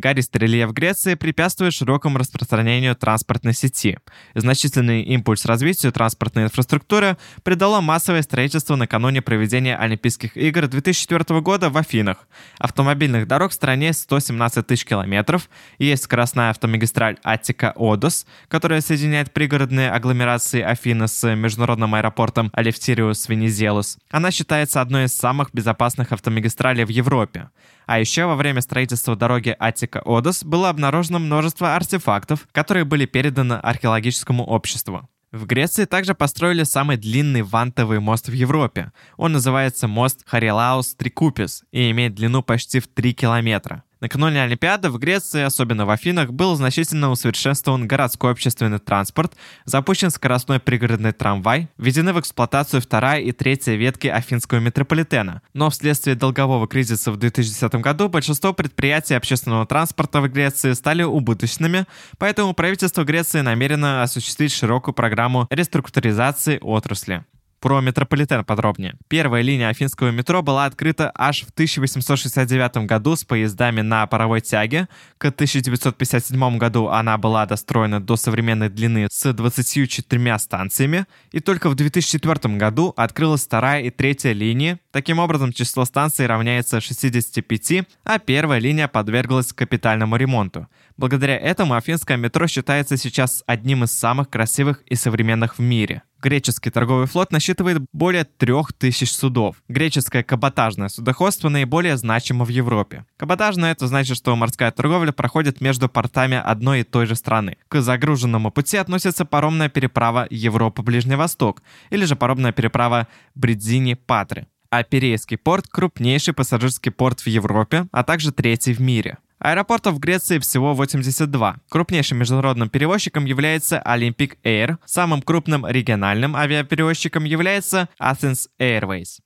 Гористый 0.07 0.39
рельеф 0.43 0.71
Греции 0.71 1.17
препятствует 1.17 1.73
широкому 1.73 2.19
распространению 2.19 2.95
транспортной 2.95 3.55
сети. 3.55 3.99
Значительный 4.37 5.03
импульс 5.03 5.45
развитию 5.45 5.91
транспортной 5.91 6.45
инфраструктуры 6.45 7.17
придало 7.43 7.81
массовое 7.81 8.23
строительство 8.23 8.77
накануне 8.77 9.21
проведения 9.21 9.77
Олимпийских 9.77 10.37
игр 10.37 10.69
2004 10.69 11.41
года 11.41 11.71
в 11.71 11.77
Афинах. 11.77 12.29
Автомобильных 12.61 13.27
дорог 13.27 13.51
в 13.51 13.55
стране 13.55 13.93
117 13.93 14.65
тысяч 14.65 14.85
километров, 14.85 15.51
есть 15.81 16.05
скоростная 16.05 16.51
автомагистраль 16.51 17.17
Аттика-Одос, 17.25 18.27
которая 18.47 18.83
соединяет 18.83 19.33
пригородные 19.33 19.91
агломерации 19.91 20.63
Афины 20.63 21.09
с 21.09 21.35
международным 21.35 21.97
аэропортом 21.97 22.53
Элефтериос 22.53 23.26
Венизелос. 23.26 23.99
Она 24.13 24.31
считается 24.31 24.81
одной 24.81 25.07
из 25.07 25.17
самых 25.17 25.53
безопасных 25.53 26.13
автомагистралей 26.13 26.85
в 26.85 26.91
Европе. 26.91 27.51
А 27.87 28.01
еще 28.01 28.27
во 28.27 28.35
время 28.35 28.61
строительства 28.61 29.15
дороги 29.15 29.55
Аттика-Одос 29.59 30.43
было 30.43 30.69
обнаружено 30.69 31.21
множество 31.21 31.77
артефактов, 31.77 32.49
которые 32.53 32.85
были 32.85 33.07
переданы 33.07 33.55
археологическому 33.55 34.45
обществу. 34.45 35.09
В 35.31 35.47
Греции 35.47 35.85
также 35.85 36.15
построили 36.15 36.65
самый 36.65 36.97
длинный 36.97 37.43
вантовый 37.43 38.01
мост 38.01 38.29
в 38.29 38.33
Европе. 38.33 38.93
Он 39.17 39.33
называется 39.33 39.87
мост 39.87 40.23
Харилаос 40.27 40.95
Трикупис 40.95 41.65
и 41.73 41.91
имеет 41.91 42.15
длину 42.15 42.43
почти 42.43 42.81
в 42.81 42.89
3 42.89 43.15
километра. 43.15 43.85
Накануне 44.07 44.41
Олимпиады 44.41 44.89
в 44.89 44.99
Греции, 44.99 45.43
особенно 45.43 45.85
в 45.85 45.91
Афинах, 45.91 46.31
был 46.31 46.55
значительно 46.55 47.11
усовершенствован 47.11 47.89
городской 47.89 48.31
общественный 48.31 48.79
транспорт, 48.79 49.35
запущен 49.65 50.11
скоростной 50.11 50.61
пригородный 50.61 51.11
трамвай, 51.11 51.71
введены 51.77 52.13
в 52.13 52.21
эксплуатацию 52.21 52.81
вторая 52.81 53.21
и 53.21 53.33
третья 53.33 53.75
ветки 53.75 54.07
афинского 54.07 54.61
метрополитена. 54.61 55.43
Но 55.55 55.71
вследствие 55.71 56.15
долгового 56.15 56.69
кризиса 56.69 57.11
в 57.11 57.17
2010 57.17 57.75
году 57.81 58.09
большинство 58.09 58.53
предприятий 58.53 59.15
общественного 59.15 59.67
транспорта 59.67 60.21
в 60.21 60.29
Греции 60.29 60.75
стали 60.75 61.03
убыточными, 61.03 61.87
поэтому 62.17 62.55
правительство 62.55 63.03
Греции 63.03 63.41
намерено 63.41 64.05
осуществить 64.05 64.53
широкую 64.53 64.95
программу 64.95 65.49
реструктуризации 65.51 66.61
отрасли. 66.63 67.25
Про 67.61 67.81
метрополитен 67.81 68.45
подробнее. 68.45 68.97
Первая 69.09 69.43
линия 69.43 69.69
афинского 69.69 70.11
метро 70.11 70.43
была 70.43 70.67
открыта 70.67 71.11
аж 71.15 71.43
в 71.43 71.51
1869 71.51 72.87
году 72.87 73.17
с 73.17 73.25
поездами 73.25 73.81
на 73.81 74.07
паровой 74.07 74.43
тяге. 74.43 74.89
К 75.17 75.27
1957 75.27 76.59
году 76.59 76.89
она 76.89 77.17
была 77.17 77.47
достроена 77.47 78.01
до 78.01 78.17
современной 78.17 78.69
длины 78.69 79.09
с 79.11 79.33
24 79.33 80.39
станциями. 80.39 81.07
И 81.33 81.41
только 81.41 81.71
в 81.71 81.75
2004 81.75 82.57
году 82.57 82.93
открылась 82.97 83.47
вторая 83.47 83.83
и 83.83 83.91
третья 83.91 84.33
линии. 84.33 84.79
Таким 84.93 85.19
образом, 85.19 85.53
число 85.53 85.87
станций 85.87 86.27
равняется 86.27 86.81
65, 86.81 87.87
а 88.05 88.19
первая 88.19 88.61
линия 88.61 88.87
подверглась 88.87 89.53
капитальному 89.53 90.17
ремонту. 90.17 90.69
Благодаря 90.97 91.37
этому 91.37 91.75
афинское 91.75 92.17
метро 92.17 92.47
считается 92.47 92.97
сейчас 92.97 93.43
одним 93.47 93.85
из 93.85 93.93
самых 93.93 94.29
красивых 94.29 94.83
и 94.87 94.95
современных 94.95 95.59
в 95.59 95.63
мире. 95.63 96.03
Греческий 96.21 96.71
торговый 96.71 97.07
флот 97.07 97.31
насчитывает 97.31 97.83
более 97.93 98.25
3000 98.25 99.05
судов. 99.05 99.57
Греческое 99.69 100.23
каботажное 100.23 100.89
судоходство 100.89 101.49
наиболее 101.49 101.97
значимо 101.97 102.45
в 102.45 102.49
Европе. 102.49 103.05
Каботажное 103.17 103.73
это 103.73 103.87
значит, 103.87 104.17
что 104.17 104.35
морская 104.35 104.71
торговля 104.71 105.13
проходит 105.13 105.61
между 105.61 105.89
портами 105.89 106.37
одной 106.37 106.81
и 106.81 106.85
той 106.85 107.07
же 107.07 107.15
страны. 107.15 107.59
К 107.69 107.81
загруженному 107.81 108.51
пути 108.51 108.77
относится 108.77 109.25
паромная 109.25 109.69
переправа 109.69 110.27
Европа-Ближний 110.31 111.17
Восток 111.17 111.63
или 111.91 112.05
же 112.05 112.17
паромная 112.17 112.53
переправа 112.53 113.09
Бридзини-Патры. 113.35 114.47
А 114.71 114.83
Пирейский 114.83 115.39
порт– 115.39 115.69
крупнейший 115.71 116.35
пассажирский 116.35 116.91
порт 116.91 117.21
в 117.21 117.27
Европе, 117.29 117.87
а 117.93 118.03
также 118.03 118.33
третий 118.33 118.75
в 118.75 118.81
мире. 118.81 119.19
Аэропортов 119.39 119.95
в 119.95 119.99
Греции 119.99 120.39
всего 120.39 120.75
82. 120.75 121.57
Крупнейшим 121.69 122.19
международным 122.19 122.69
перевозчиком 122.71 123.27
является 123.27 123.83
Olympic 123.87 124.39
Air. 124.45 124.79
Самым 124.87 125.21
крупным 125.23 125.67
региональным 125.67 126.35
авиаперевозчиком 126.35 127.25
является 127.25 127.89
Athens 128.01 128.49
Airways. 128.59 129.21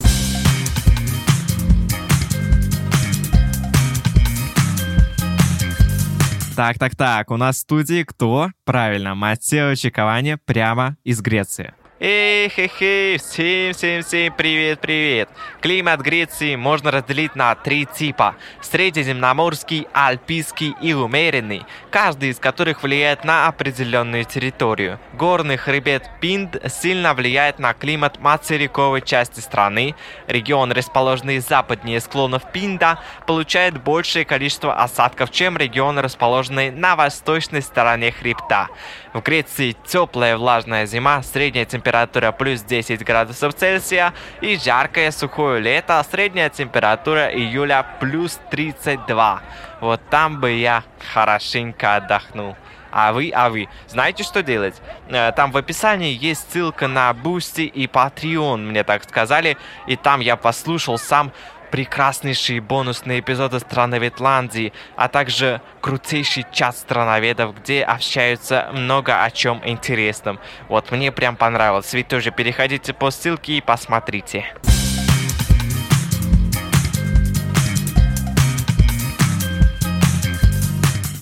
Так, 6.56 6.78
так, 6.78 6.94
так, 6.94 7.30
у 7.30 7.36
нас 7.38 7.56
в 7.56 7.60
студии 7.60 8.02
кто? 8.02 8.50
Правильно, 8.64 9.14
Матео 9.14 9.74
Чиковани 9.76 10.36
прямо 10.44 10.96
из 11.04 11.22
Греции. 11.22 11.72
Эй, 12.02 12.48
хе, 12.48 12.66
хе, 12.66 13.18
всем, 13.18 13.74
всем, 13.74 14.02
всем 14.02 14.32
привет, 14.32 14.80
привет. 14.80 15.28
Климат 15.60 16.00
Греции 16.00 16.56
можно 16.56 16.90
разделить 16.90 17.36
на 17.36 17.54
три 17.54 17.84
типа. 17.84 18.36
Средиземноморский, 18.62 19.86
альпийский 19.92 20.74
и 20.80 20.94
умеренный, 20.94 21.66
каждый 21.90 22.30
из 22.30 22.38
которых 22.38 22.82
влияет 22.82 23.24
на 23.24 23.48
определенную 23.48 24.24
территорию. 24.24 24.98
Горный 25.12 25.58
хребет 25.58 26.08
Пинд 26.22 26.56
сильно 26.72 27.12
влияет 27.12 27.58
на 27.58 27.74
климат 27.74 28.18
материковой 28.18 29.02
части 29.02 29.40
страны. 29.40 29.94
Регион, 30.26 30.72
расположенный 30.72 31.40
западнее 31.40 32.00
склонов 32.00 32.50
Пинда, 32.50 32.98
получает 33.26 33.78
большее 33.78 34.24
количество 34.24 34.72
осадков, 34.72 35.30
чем 35.30 35.58
регион, 35.58 35.98
расположенный 35.98 36.70
на 36.70 36.96
восточной 36.96 37.60
стороне 37.60 38.10
хребта. 38.10 38.68
В 39.12 39.20
Греции 39.20 39.76
теплая 39.86 40.38
влажная 40.38 40.86
зима, 40.86 41.22
средняя 41.22 41.66
температура 41.66 41.89
плюс 42.38 42.62
10 42.62 43.04
градусов 43.04 43.54
Цельсия 43.54 44.12
и 44.40 44.56
жаркое 44.56 45.10
сухое 45.10 45.60
лето, 45.60 46.04
средняя 46.10 46.50
температура 46.50 47.28
июля 47.28 47.84
плюс 48.00 48.40
32. 48.50 49.42
Вот 49.80 50.00
там 50.10 50.40
бы 50.40 50.52
я 50.52 50.84
хорошенько 51.12 51.96
отдохнул. 51.96 52.56
А 52.92 53.12
вы, 53.12 53.30
а 53.34 53.50
вы, 53.50 53.68
знаете, 53.86 54.24
что 54.24 54.42
делать? 54.42 54.74
Э, 55.08 55.32
там 55.32 55.52
в 55.52 55.56
описании 55.56 56.16
есть 56.20 56.50
ссылка 56.50 56.88
на 56.88 57.10
Boosty 57.12 57.64
и 57.64 57.86
Patreon, 57.86 58.56
мне 58.56 58.82
так 58.82 59.04
сказали, 59.04 59.56
и 59.86 59.96
там 59.96 60.20
я 60.20 60.36
послушал 60.36 60.98
сам 60.98 61.32
прекраснейшие 61.70 62.60
бонусные 62.60 63.20
эпизоды 63.20 63.60
Страноведландии, 63.60 64.72
а 64.96 65.08
также 65.08 65.60
крутейший 65.80 66.46
чат 66.52 66.76
страноведов, 66.76 67.54
где 67.60 67.82
общаются 67.82 68.68
много 68.72 69.22
о 69.22 69.30
чем 69.30 69.60
интересном. 69.64 70.38
Вот 70.68 70.90
мне 70.90 71.12
прям 71.12 71.36
понравилось. 71.36 71.92
Вы 71.92 72.02
тоже 72.02 72.30
переходите 72.30 72.92
по 72.92 73.10
ссылке 73.10 73.54
и 73.54 73.60
посмотрите. 73.60 74.46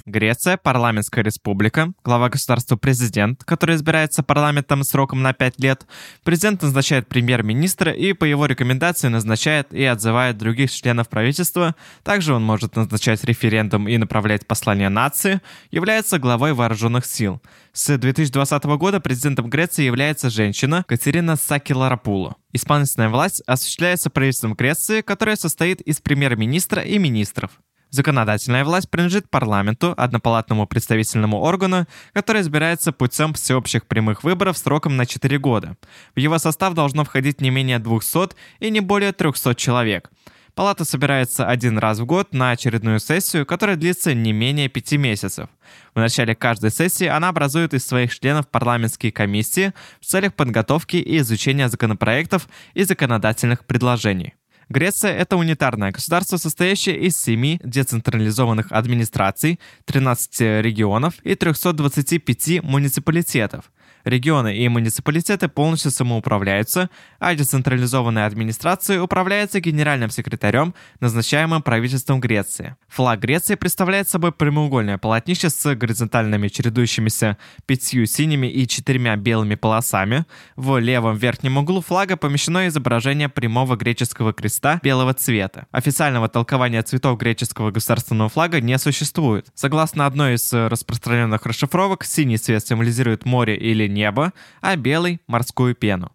Греция– 0.09 0.57
парламентская 0.63 1.23
республика, 1.23 1.93
глава 2.03 2.31
государства– 2.31 2.77
президент, 2.79 3.45
который 3.45 3.77
избирается 3.77 4.23
парламентом 4.23 4.83
сроком 4.83 5.23
на 5.23 5.35
5 5.35 5.61
лет. 5.61 5.87
Президент 6.25 6.63
назначает 6.63 7.09
премьер-министра 7.09 7.93
и 7.93 8.15
по 8.15 8.25
его 8.25 8.47
рекомендации 8.47 9.09
назначает 9.09 9.73
и 9.73 9.85
отзывает 9.85 10.39
других 10.39 10.71
членов 10.71 11.09
правительства. 11.09 11.77
Также 12.03 12.35
он 12.35 12.43
может 12.43 12.75
назначать 12.75 13.23
референдум 13.25 13.87
и 13.87 13.99
направлять 13.99 14.47
послание 14.47 14.89
нации. 14.89 15.41
Является 15.71 16.19
главой 16.19 16.55
вооруженных 16.55 17.05
сил. 17.05 17.43
С 17.73 17.97
2020 17.97 18.65
года 18.65 19.01
президентом 19.01 19.51
Греции 19.51 19.85
является 19.85 20.31
женщина 20.31 20.85
Катерина 20.89 21.37
Сакиларапулу. 21.37 22.37
Исполнительная 22.53 23.11
власть 23.11 23.43
осуществляется 23.47 24.09
правительством 24.09 24.55
Греции, 24.55 25.03
которое 25.03 25.37
состоит 25.37 25.83
из 25.83 26.01
премьер-министра 26.01 26.83
и 26.83 26.99
министров. 26.99 27.51
Законодательная 27.91 28.65
власть 28.65 28.91
принадлежит 28.91 29.31
парламенту, 29.31 29.95
однопалатному 29.97 30.67
представительному 30.67 31.41
органу, 31.41 31.87
который 32.13 32.43
избирается 32.43 32.93
путем 32.93 33.33
всеобщих 33.33 33.87
прямых 33.87 34.25
выборов 34.25 34.59
сроком 34.59 34.97
на 34.97 35.07
4 35.07 35.39
года. 35.39 35.77
В 36.15 36.19
его 36.19 36.39
состав 36.39 36.75
должно 36.75 37.05
входить 37.05 37.41
не 37.41 37.51
менее 37.51 37.79
200 37.79 38.35
и 38.61 38.71
не 38.71 38.81
более 38.81 39.13
300 39.13 39.55
человек. 39.55 40.11
Палата 40.55 40.85
собирается 40.85 41.47
один 41.47 41.79
раз 41.79 42.01
в 42.01 42.05
год 42.05 42.35
на 42.35 42.51
очередную 42.51 42.99
сессию, 42.99 43.47
которая 43.47 43.77
длится 43.77 44.13
не 44.13 44.33
менее 44.33 44.69
пяти 44.69 44.99
месяцев. 44.99 45.49
В 45.95 46.01
начале 46.01 46.35
каждой 46.35 46.73
сессии 46.73 47.07
она 47.07 47.29
образует 47.29 47.75
из 47.75 47.87
своих 47.87 48.13
членов 48.13 48.49
парламентские 48.49 49.13
комиссии 49.13 49.73
в 50.01 50.05
целях 50.05 50.35
подготовки 50.35 50.97
и 50.97 51.19
изучения 51.19 51.69
законопроектов 51.69 52.49
и 52.75 52.83
законодательных 52.83 53.67
предложений. 53.67 54.35
Греция— 54.69 55.13
это 55.17 55.37
унитарное 55.37 55.93
государство, 55.93 56.37
состоящее 56.37 56.99
из 56.99 57.17
семи 57.17 57.59
децентрализованных 57.65 58.71
администраций, 58.71 59.59
13 59.87 60.63
регионов 60.63 61.15
и 61.23 61.35
325 61.35 62.63
муниципалитетов. 62.63 63.71
Регионы 64.05 64.57
и 64.57 64.69
муниципалитеты 64.69 65.49
полностью 65.49 65.91
самоуправляются, 65.91 66.91
а 67.19 67.35
децентрализованная 67.35 68.27
администрация 68.27 69.03
управляется 69.03 69.61
генеральным 69.61 70.11
секретарем, 70.11 70.75
назначаемым 71.01 71.63
правительством 71.63 72.21
Греции. 72.21 72.77
Флаг 72.89 73.21
Греции 73.21 73.55
представляет 73.55 74.09
собой 74.09 74.33
прямоугольное 74.33 74.99
полотнище 74.99 75.51
с 75.51 75.75
горизонтальными 75.75 76.49
чередующимися 76.49 77.37
пятью 77.67 78.07
синими 78.07 78.47
и 78.47 78.67
четырьмя 78.67 79.17
белыми 79.17 79.55
полосами. 79.55 80.25
В 80.57 80.79
левом 80.79 81.17
верхнем 81.17 81.59
углу 81.59 81.81
флага 81.81 82.17
помещено 82.17 82.69
изображение 82.69 83.29
прямого 83.29 83.77
греческого 83.77 84.33
креста 84.33 84.81
белого 84.83 85.15
цвета. 85.15 85.67
Официального 85.73 86.29
толкования 86.29 86.83
цветов 86.83 87.19
греческого 87.19 87.71
государственного 87.71 88.29
флага 88.29 88.61
не 88.61 88.79
существует. 88.79 89.47
Согласно 89.55 90.07
одной 90.07 90.35
из 90.35 90.53
распространенных 90.53 91.47
расшифровок, 91.47 92.05
синий 92.05 92.39
цвет 92.39 92.67
символизирует 92.67 93.25
море 93.25 93.57
или 93.57 93.89
небо, 93.99 94.33
а 94.61 94.77
белый– 94.77 95.21
морскую 95.27 95.75
пену. 95.75 96.13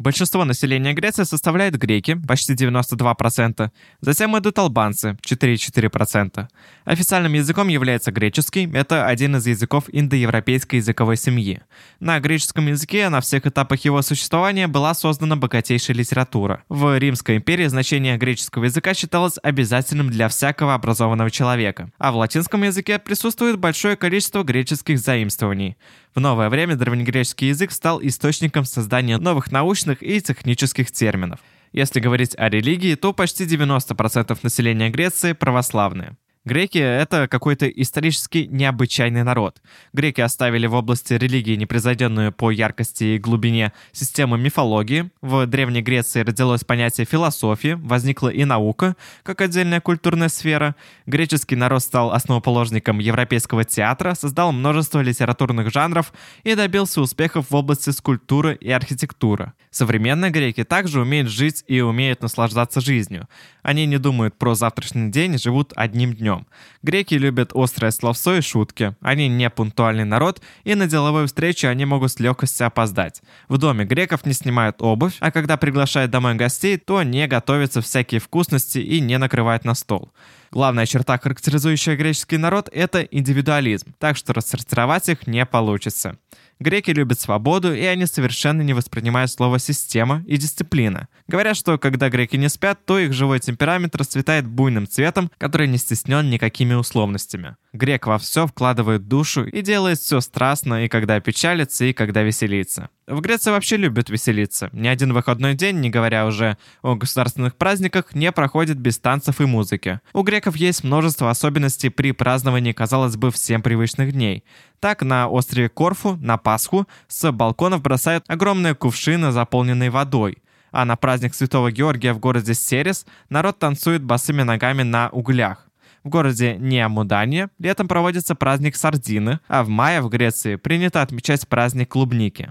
Большинство 0.00 0.46
населения 0.46 0.94
Греции 0.94 1.24
составляет 1.24 1.76
греки, 1.76 2.14
почти 2.26 2.54
92%. 2.54 3.70
Затем 4.00 4.38
идут 4.38 4.58
албанцы, 4.58 5.18
4,4%. 5.20 6.48
Официальным 6.86 7.34
языком 7.34 7.68
является 7.68 8.10
греческий, 8.10 8.66
это 8.72 9.06
один 9.06 9.36
из 9.36 9.46
языков 9.46 9.84
индоевропейской 9.92 10.78
языковой 10.78 11.18
семьи. 11.18 11.60
На 12.00 12.18
греческом 12.18 12.68
языке 12.68 13.10
на 13.10 13.20
всех 13.20 13.46
этапах 13.46 13.84
его 13.84 14.00
существования 14.00 14.68
была 14.68 14.94
создана 14.94 15.36
богатейшая 15.36 15.98
литература. 15.98 16.64
В 16.70 16.98
Римской 16.98 17.36
империи 17.36 17.66
значение 17.66 18.16
греческого 18.16 18.64
языка 18.64 18.94
считалось 18.94 19.34
обязательным 19.42 20.08
для 20.08 20.30
всякого 20.30 20.72
образованного 20.72 21.30
человека, 21.30 21.90
а 21.98 22.10
в 22.12 22.16
латинском 22.16 22.62
языке 22.62 22.98
присутствует 22.98 23.58
большое 23.58 23.96
количество 23.96 24.44
греческих 24.44 24.98
заимствований. 24.98 25.76
В 26.14 26.18
новое 26.20 26.48
время 26.48 26.74
древнегреческий 26.74 27.48
язык 27.48 27.70
стал 27.70 28.00
источником 28.02 28.64
создания 28.64 29.18
новых 29.18 29.52
научных 29.52 30.02
и 30.02 30.20
технических 30.20 30.90
терминов. 30.90 31.38
Если 31.72 32.00
говорить 32.00 32.34
о 32.36 32.48
религии, 32.48 32.96
то 32.96 33.12
почти 33.12 33.44
90% 33.44 34.36
населения 34.42 34.90
Греции 34.90 35.34
православные. 35.34 36.16
Греки— 36.46 36.78
это 36.78 37.28
какой-то 37.28 37.68
исторически 37.68 38.48
необычайный 38.50 39.22
народ. 39.24 39.60
Греки 39.92 40.22
оставили 40.22 40.66
в 40.66 40.72
области 40.72 41.12
религии 41.12 41.54
непревзойденную 41.54 42.32
по 42.32 42.50
яркости 42.50 43.04
и 43.04 43.18
глубине 43.18 43.74
систему 43.92 44.38
мифологии. 44.38 45.10
В 45.20 45.46
Древней 45.46 45.82
Греции 45.82 46.22
родилось 46.22 46.64
понятие 46.64 47.04
философии, 47.04 47.78
возникла 47.78 48.30
и 48.30 48.46
наука, 48.46 48.96
как 49.22 49.42
отдельная 49.42 49.82
культурная 49.82 50.30
сфера. 50.30 50.76
Греческий 51.04 51.56
народ 51.56 51.82
стал 51.82 52.10
основоположником 52.10 53.00
европейского 53.00 53.64
театра, 53.64 54.14
создал 54.14 54.52
множество 54.52 55.00
литературных 55.00 55.70
жанров 55.70 56.10
и 56.42 56.54
добился 56.54 57.02
успехов 57.02 57.50
в 57.50 57.54
области 57.54 57.90
скульптуры 57.90 58.54
и 58.54 58.70
архитектуры. 58.70 59.52
Современные 59.70 60.30
греки 60.30 60.64
также 60.64 61.02
умеют 61.02 61.28
жить 61.28 61.64
и 61.66 61.82
умеют 61.82 62.22
наслаждаться 62.22 62.80
жизнью. 62.80 63.28
Они 63.62 63.84
не 63.84 63.98
думают 63.98 64.38
про 64.38 64.54
завтрашний 64.54 65.10
день, 65.10 65.38
живут 65.38 65.74
одним 65.76 66.14
днем. 66.14 66.39
Греки 66.82 67.14
любят 67.14 67.52
острое 67.54 67.90
словцо 67.90 68.36
и 68.36 68.40
шутки. 68.40 68.94
Они 69.00 69.28
не 69.28 69.50
пунктуальный 69.50 70.04
народ, 70.04 70.42
и 70.64 70.74
на 70.74 70.86
деловой 70.86 71.26
встрече 71.26 71.68
они 71.68 71.84
могут 71.84 72.12
с 72.12 72.20
легкостью 72.20 72.66
опоздать. 72.66 73.22
В 73.48 73.58
доме 73.58 73.84
греков 73.84 74.26
не 74.26 74.32
снимают 74.32 74.76
обувь, 74.80 75.16
а 75.20 75.30
когда 75.30 75.56
приглашают 75.56 76.10
домой 76.10 76.34
гостей, 76.34 76.76
то 76.76 77.02
не 77.02 77.26
готовятся 77.26 77.80
всякие 77.80 78.20
вкусности 78.20 78.78
и 78.78 79.00
не 79.00 79.18
накрывают 79.18 79.64
на 79.64 79.74
стол. 79.74 80.12
Главная 80.50 80.86
черта, 80.86 81.16
характеризующая 81.18 81.96
греческий 81.96 82.36
народ, 82.36 82.68
это 82.72 83.02
индивидуализм, 83.02 83.94
так 83.98 84.16
что 84.16 84.32
рассортировать 84.32 85.08
их 85.08 85.26
не 85.28 85.46
получится. 85.46 86.18
Греки 86.60 86.90
любят 86.90 87.18
свободу, 87.18 87.74
и 87.74 87.82
они 87.84 88.04
совершенно 88.04 88.60
не 88.60 88.74
воспринимают 88.74 89.30
слово 89.30 89.58
«система» 89.58 90.22
и 90.26 90.36
«дисциплина». 90.36 91.08
Говорят, 91.26 91.56
что 91.56 91.78
когда 91.78 92.10
греки 92.10 92.36
не 92.36 92.50
спят, 92.50 92.84
то 92.84 92.98
их 92.98 93.14
живой 93.14 93.40
темперамент 93.40 93.96
расцветает 93.96 94.46
буйным 94.46 94.86
цветом, 94.86 95.30
который 95.38 95.68
не 95.68 95.78
стеснен 95.78 96.28
никакими 96.28 96.74
условностями. 96.74 97.56
Грек 97.72 98.08
во 98.08 98.18
все 98.18 98.48
вкладывает 98.48 99.06
душу 99.06 99.44
и 99.44 99.62
делает 99.62 99.98
все 99.98 100.20
страстно, 100.20 100.84
и 100.84 100.88
когда 100.88 101.20
печалится, 101.20 101.84
и 101.84 101.92
когда 101.92 102.22
веселится. 102.22 102.90
В 103.06 103.20
Греции 103.20 103.52
вообще 103.52 103.76
любят 103.76 104.10
веселиться. 104.10 104.70
Ни 104.72 104.88
один 104.88 105.12
выходной 105.12 105.54
день, 105.54 105.76
не 105.76 105.88
говоря 105.88 106.26
уже 106.26 106.56
о 106.82 106.96
государственных 106.96 107.54
праздниках, 107.54 108.12
не 108.14 108.32
проходит 108.32 108.78
без 108.78 108.98
танцев 108.98 109.40
и 109.40 109.44
музыки. 109.44 110.00
У 110.12 110.22
греков 110.22 110.56
есть 110.56 110.82
множество 110.82 111.30
особенностей 111.30 111.90
при 111.90 112.10
праздновании, 112.10 112.72
казалось 112.72 113.16
бы, 113.16 113.30
всем 113.30 113.62
привычных 113.62 114.12
дней. 114.12 114.44
Так, 114.80 115.02
на 115.02 115.28
острове 115.28 115.68
Корфу 115.68 116.16
на 116.16 116.38
Пасху 116.38 116.88
с 117.06 117.30
балконов 117.30 117.82
бросают 117.82 118.24
огромные 118.26 118.74
кувшины, 118.74 119.30
заполненные 119.30 119.90
водой. 119.90 120.38
А 120.72 120.84
на 120.84 120.96
праздник 120.96 121.34
Святого 121.34 121.70
Георгия 121.70 122.12
в 122.12 122.18
городе 122.18 122.54
Серес 122.54 123.06
народ 123.28 123.58
танцует 123.58 124.02
босыми 124.02 124.42
ногами 124.42 124.82
на 124.82 125.08
углях. 125.10 125.69
В 126.02 126.08
городе 126.08 126.56
Неамудане 126.56 127.50
летом 127.58 127.86
проводится 127.86 128.34
праздник 128.34 128.76
Сардины, 128.76 129.40
а 129.48 129.62
в 129.62 129.68
мае 129.68 130.00
в 130.00 130.08
Греции 130.08 130.56
принято 130.56 131.02
отмечать 131.02 131.46
праздник 131.46 131.90
клубники. 131.90 132.50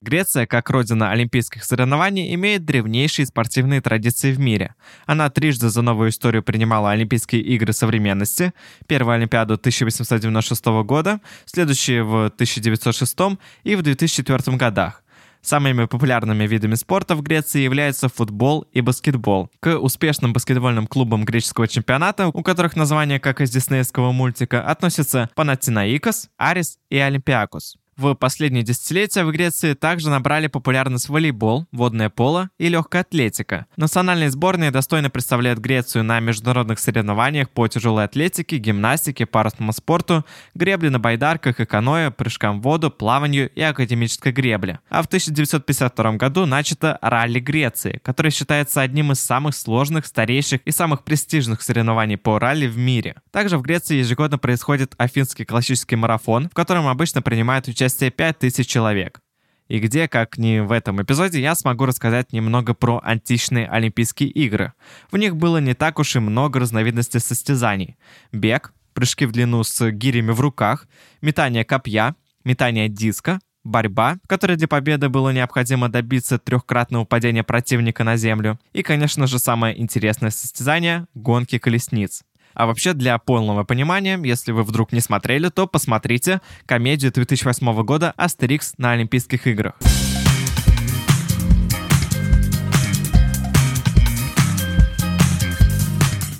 Греция, 0.00 0.46
как 0.46 0.70
родина 0.70 1.12
олимпийских 1.12 1.62
соревнований, 1.62 2.34
имеет 2.34 2.64
древнейшие 2.64 3.26
спортивные 3.26 3.82
традиции 3.82 4.32
в 4.32 4.40
мире. 4.40 4.74
Она 5.06 5.28
трижды 5.28 5.68
за 5.68 5.82
новую 5.82 6.08
историю 6.08 6.42
принимала 6.42 6.90
Олимпийские 6.90 7.42
игры 7.42 7.74
современности. 7.74 8.52
Первую 8.88 9.16
Олимпиаду 9.16 9.54
1896 9.54 10.64
года, 10.84 11.20
следующие 11.44 12.02
в 12.02 12.24
1906 12.24 13.16
и 13.64 13.76
в 13.76 13.82
2004 13.82 14.56
годах. 14.56 15.04
Самыми 15.42 15.86
популярными 15.86 16.46
видами 16.46 16.74
спорта 16.74 17.16
в 17.16 17.22
Греции 17.22 17.60
являются 17.60 18.08
футбол 18.08 18.66
и 18.72 18.80
баскетбол. 18.80 19.50
К 19.60 19.78
успешным 19.78 20.32
баскетбольным 20.32 20.86
клубам 20.86 21.24
греческого 21.24 21.66
чемпионата, 21.66 22.28
у 22.28 22.42
которых 22.42 22.76
название 22.76 23.18
как 23.18 23.40
из 23.40 23.50
диснеевского 23.50 24.12
мультика, 24.12 24.62
относятся 24.62 25.30
Панатинаикос, 25.34 26.28
Арис 26.36 26.78
и 26.90 26.98
Олимпиакос. 26.98 27.79
В 28.00 28.14
последние 28.14 28.62
десятилетия 28.62 29.24
в 29.26 29.30
Греции 29.30 29.74
также 29.74 30.08
набрали 30.08 30.46
популярность 30.46 31.10
волейбол, 31.10 31.66
водное 31.70 32.08
поло 32.08 32.48
и 32.56 32.70
легкая 32.70 33.02
атлетика. 33.02 33.66
Национальные 33.76 34.30
сборные 34.30 34.70
достойно 34.70 35.10
представляют 35.10 35.58
Грецию 35.58 36.02
на 36.04 36.18
международных 36.18 36.78
соревнованиях 36.78 37.50
по 37.50 37.68
тяжелой 37.68 38.04
атлетике, 38.04 38.56
гимнастике, 38.56 39.26
парусному 39.26 39.74
спорту, 39.74 40.24
гребле 40.54 40.88
на 40.88 40.98
байдарках 40.98 41.60
и 41.60 41.66
каноэ, 41.66 42.10
прыжкам 42.10 42.60
в 42.60 42.62
воду, 42.62 42.90
плаванию 42.90 43.50
и 43.50 43.60
академической 43.60 44.32
гребле. 44.32 44.80
А 44.88 45.02
в 45.02 45.06
1952 45.06 46.12
году 46.12 46.46
начато 46.46 46.98
ралли 47.02 47.38
Греции, 47.38 48.00
которое 48.02 48.30
считается 48.30 48.80
одним 48.80 49.12
из 49.12 49.20
самых 49.20 49.54
сложных, 49.54 50.06
старейших 50.06 50.62
и 50.64 50.70
самых 50.70 51.04
престижных 51.04 51.60
соревнований 51.60 52.16
по 52.16 52.38
ралли 52.38 52.66
в 52.66 52.78
мире. 52.78 53.16
Также 53.30 53.58
в 53.58 53.60
Греции 53.60 53.96
ежегодно 53.96 54.38
происходит 54.38 54.94
Афинский 54.96 55.44
классический 55.44 55.96
марафон, 55.96 56.48
в 56.48 56.54
котором 56.54 56.86
обычно 56.86 57.20
принимают 57.20 57.68
участие 57.68 57.89
участие 57.90 58.10
5000 58.10 58.66
человек. 58.66 59.20
И 59.68 59.78
где, 59.78 60.08
как 60.08 60.38
ни 60.38 60.60
в 60.60 60.72
этом 60.72 61.02
эпизоде, 61.02 61.40
я 61.40 61.54
смогу 61.54 61.86
рассказать 61.86 62.32
немного 62.32 62.74
про 62.74 63.00
античные 63.04 63.68
Олимпийские 63.68 64.28
игры. 64.30 64.72
В 65.12 65.16
них 65.16 65.36
было 65.36 65.58
не 65.58 65.74
так 65.74 65.98
уж 65.98 66.16
и 66.16 66.20
много 66.20 66.60
разновидностей 66.60 67.20
состязаний. 67.20 67.96
Бег, 68.32 68.72
прыжки 68.94 69.26
в 69.26 69.32
длину 69.32 69.62
с 69.62 69.90
гирями 69.90 70.32
в 70.32 70.40
руках, 70.40 70.88
метание 71.22 71.64
копья, 71.64 72.14
метание 72.44 72.88
диска, 72.88 73.38
борьба, 73.62 74.18
в 74.24 74.28
которой 74.28 74.56
для 74.56 74.68
победы 74.68 75.08
было 75.08 75.30
необходимо 75.30 75.88
добиться 75.88 76.38
трехкратного 76.38 77.04
падения 77.04 77.44
противника 77.44 78.04
на 78.04 78.16
землю, 78.16 78.58
и, 78.72 78.82
конечно 78.82 79.26
же, 79.26 79.38
самое 79.38 79.80
интересное 79.80 80.30
состязание— 80.30 81.06
гонки 81.14 81.58
колесниц. 81.58 82.22
А 82.54 82.66
вообще, 82.66 82.92
для 82.92 83.18
полного 83.18 83.64
понимания, 83.64 84.20
если 84.22 84.52
вы 84.52 84.62
вдруг 84.62 84.92
не 84.92 85.00
смотрели, 85.00 85.48
то 85.48 85.66
посмотрите 85.66 86.40
комедию 86.66 87.12
2008 87.12 87.82
года 87.82 88.12
«Астерикс 88.16 88.74
на 88.78 88.92
Олимпийских 88.92 89.46
играх». 89.46 89.74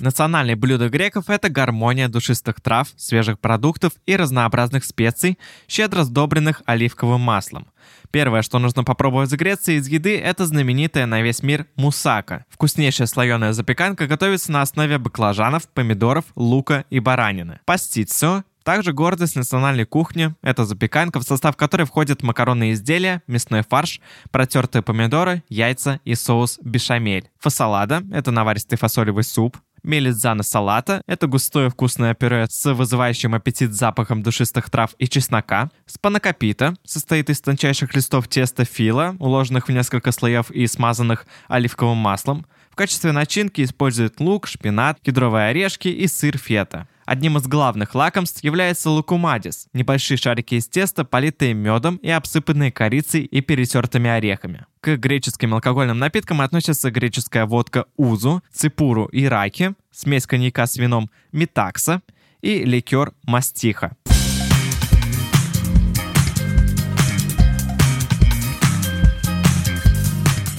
Национальное 0.01 0.55
блюдо 0.55 0.89
греков– 0.89 1.25
это 1.29 1.49
гармония 1.49 2.09
душистых 2.09 2.59
трав, 2.59 2.87
свежих 2.97 3.39
продуктов 3.39 3.93
и 4.07 4.15
разнообразных 4.15 4.83
специй, 4.83 5.37
щедро 5.67 6.03
сдобренных 6.03 6.63
оливковым 6.65 7.21
маслом. 7.21 7.67
Первое, 8.09 8.41
что 8.41 8.57
нужно 8.57 8.83
попробовать 8.83 9.31
в 9.31 9.35
Греции 9.35 9.75
из 9.75 9.87
еды, 9.87 10.17
это 10.17 10.47
знаменитая 10.47 11.05
на 11.05 11.21
весь 11.21 11.43
мир 11.43 11.67
мусака. 11.75 12.45
Вкуснейшая 12.49 13.07
слоеная 13.07 13.53
запеканка 13.53 14.07
готовится 14.07 14.51
на 14.51 14.63
основе 14.63 14.97
баклажанов, 14.97 15.67
помидоров, 15.69 16.25
лука 16.35 16.83
и 16.89 16.99
баранины. 16.99 17.59
Пастицо 17.65 18.43
также 18.63 18.93
гордость 18.93 19.35
национальной 19.35 19.85
кухни– 19.85 20.35
это 20.43 20.65
запеканка, 20.65 21.19
в 21.19 21.23
состав 21.23 21.57
которой 21.57 21.85
входят 21.85 22.21
макаронные 22.21 22.73
изделия, 22.73 23.23
мясной 23.25 23.63
фарш, 23.67 23.99
протертые 24.29 24.83
помидоры, 24.83 25.43
яйца 25.49 25.99
и 26.05 26.13
соус 26.13 26.59
бешамель. 26.63 27.31
Фасолада– 27.39 28.03
это 28.11 28.29
наваристый 28.29 28.77
фасолевый 28.77 29.23
суп. 29.23 29.57
Мелизана 29.83 30.43
салата– 30.43 31.01
это 31.07 31.25
густое 31.25 31.69
вкусное 31.69 32.13
пюре 32.13 32.45
с 32.47 32.71
вызывающим 32.71 33.33
аппетит 33.33 33.73
запахом 33.73 34.21
душистых 34.21 34.69
трав 34.69 34.91
и 34.99 35.07
чеснока. 35.07 35.71
Спанакопита 35.87 36.75
состоит 36.85 37.31
из 37.31 37.41
тончайших 37.41 37.95
листов 37.95 38.27
теста 38.27 38.63
фила, 38.63 39.15
уложенных 39.19 39.67
в 39.67 39.71
несколько 39.71 40.11
слоев 40.11 40.51
и 40.51 40.67
смазанных 40.67 41.25
оливковым 41.47 41.97
маслом. 41.97 42.45
В 42.69 42.75
качестве 42.75 43.11
начинки 43.11 43.63
используют 43.63 44.19
лук, 44.19 44.47
шпинат, 44.47 44.99
кедровые 45.01 45.47
орешки 45.47 45.87
и 45.87 46.07
сыр 46.07 46.37
фета. 46.37 46.87
Одним 47.11 47.37
из 47.37 47.45
главных 47.45 47.93
лакомств 47.93 48.41
является 48.41 48.89
лукумадис– 48.89 49.67
небольшие 49.73 50.17
шарики 50.17 50.55
из 50.55 50.69
теста, 50.69 51.03
политые 51.03 51.53
медом 51.53 51.97
и 51.97 52.09
обсыпанные 52.09 52.71
корицей 52.71 53.23
и 53.23 53.41
перетертыми 53.41 54.09
орехами. 54.09 54.65
К 54.79 54.95
греческим 54.95 55.53
алкогольным 55.53 55.99
напиткам 55.99 56.39
относятся 56.39 56.89
греческая 56.89 57.45
водка 57.45 57.83
узу, 57.97 58.41
ципуру 58.53 59.07
и 59.07 59.25
раки, 59.25 59.73
смесь 59.91 60.25
коньяка 60.25 60.65
с 60.65 60.77
вином 60.77 61.11
метакса 61.33 62.01
и 62.39 62.63
ликер 62.63 63.11
мастиха. 63.23 63.97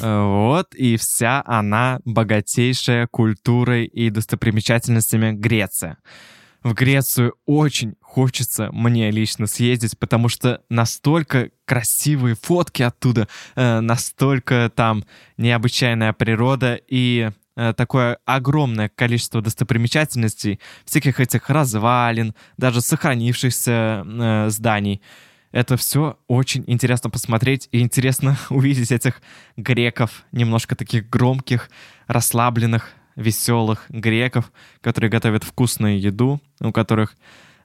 Вот 0.03 0.75
и 0.75 0.99
вся 0.99 1.43
она 1.47 2.01
богатейшая 2.05 3.07
культурой 3.07 3.87
и 3.87 4.11
достопримечательностями 4.11 5.33
Греция 5.33 5.97
в 6.63 6.75
Грецию 6.75 7.35
очень 7.45 7.97
хочется 8.01 8.71
мне 8.73 9.11
лично 9.11 9.47
съездить, 9.47 9.99
потому 9.99 10.29
что 10.29 10.63
настолько 10.69 11.51
красивые 11.65 12.37
фотки 12.41 12.83
оттуда, 12.83 13.29
э, 13.55 13.81
настолько 13.81 14.71
там 14.75 15.05
необычайная 15.37 16.13
природа 16.13 16.79
и 16.87 17.31
э, 17.57 17.73
такое 17.75 18.19
огромное 18.25 18.89
количество 18.89 19.41
достопримечательностей, 19.41 20.61
всяких 20.85 21.21
этих 21.21 21.49
развалин, 21.51 22.35
даже 22.59 22.81
сохранившихся 22.81 24.05
э, 24.07 24.51
зданий. 24.51 25.03
Это 25.51 25.77
все 25.77 26.19
очень 26.29 26.65
интересно 26.67 27.11
посмотреть 27.11 27.69
и 27.73 27.81
интересно 27.81 28.37
увидеть 28.51 28.93
этих 28.93 29.21
греков, 29.57 30.25
немножко 30.33 30.77
таких 30.77 31.09
громких, 31.09 31.71
расслабленных, 32.07 32.91
веселых 33.17 33.87
греков, 33.89 34.53
которые 34.81 35.11
готовят 35.11 35.45
вкусную 35.45 36.01
еду, 36.01 36.41
у 36.61 36.73
которых 36.73 37.17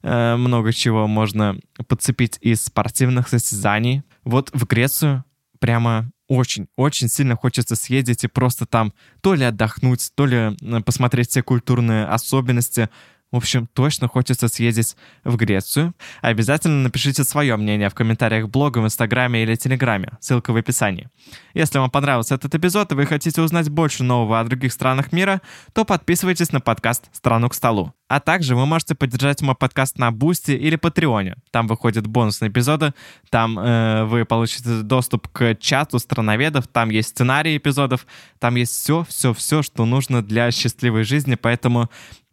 э, 0.02 0.36
много 0.36 0.74
чего 0.74 1.08
можно 1.08 1.58
подцепить 1.88 2.38
из 2.42 2.66
спортивных 2.66 3.28
состязаний. 3.28 4.04
Вот 4.24 4.50
в 4.54 4.66
Грецию 4.66 5.24
прямо 5.60 6.12
очень-очень 6.28 7.08
сильно 7.08 7.36
хочется 7.36 7.76
съездить 7.76 8.24
и 8.24 8.28
просто 8.28 8.66
там 8.66 8.94
то 9.22 9.34
ли 9.34 9.46
отдохнуть, 9.46 10.12
то 10.16 10.26
ли 10.26 10.38
э, 10.38 10.82
посмотреть 10.82 11.30
все 11.30 11.42
культурные 11.42 12.06
особенности, 12.06 12.90
в 13.32 13.38
общем, 13.38 13.68
точно 13.74 14.08
хочется 14.08 14.48
съездить 14.48 14.96
в 15.26 15.36
Грецию. 15.36 15.94
Обязательно 16.22 16.84
напишите 16.84 17.26
свое 17.26 17.58
мнение 17.58 17.90
в 17.90 17.94
комментариях 17.94 18.48
блога, 18.48 18.80
в 18.80 18.86
Инстаграме 18.86 19.44
или 19.44 19.56
Телеграме. 19.56 20.14
Ссылка 20.22 20.54
в 20.54 20.56
описании. 20.56 21.10
Если 21.54 21.78
вам 21.78 21.90
понравился 21.90 22.36
этот 22.36 22.56
эпизод 22.56 22.92
и 22.92 22.96
вы 22.96 23.06
хотите 23.06 23.42
узнать 23.42 23.70
больше 23.70 24.04
нового 24.04 24.40
о 24.40 24.44
других 24.46 24.72
странах 24.72 25.12
мира, 25.12 25.42
то 25.74 25.84
подписывайтесь 25.84 26.54
на 26.54 26.62
подкаст 26.62 27.10
«Страну 27.12 27.50
к 27.50 27.54
столу». 27.54 27.94
А 28.08 28.22
также 28.22 28.56
вы 28.56 28.66
можете 28.66 28.96
поддержать 28.96 29.42
мой 29.42 29.56
подкаст 29.56 29.98
на 29.98 30.12
Boosty 30.12 30.52
или 30.52 30.78
Патреоне. 30.78 31.36
Там 31.52 31.68
выходят 31.68 32.08
бонусные 32.08 32.50
эпизоды, 32.50 32.94
там 33.30 33.60
э, 33.60 34.06
вы 34.06 34.24
получите 34.24 34.82
доступ 34.84 35.28
к 35.28 35.56
чату 35.56 36.00
страноведов, 36.00 36.68
там 36.68 36.90
есть 36.90 37.10
сценарии 37.10 37.58
эпизодов, 37.58 38.08
там 38.40 38.56
есть 38.56 38.72
все, 38.72 39.04
все, 39.10 39.34
все, 39.34 39.62
что 39.62 39.84
нужно 39.84 40.22
для 40.22 40.50
счастливой 40.52 41.04
жизни, 41.04 41.36
поэтому 41.36 41.90